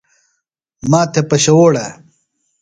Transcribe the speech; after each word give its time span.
ماتھےۡ 0.89 1.25
پشووڑے؟ 1.29 1.85